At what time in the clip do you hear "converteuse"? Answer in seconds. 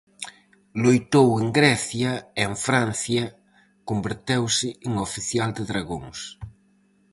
3.89-4.69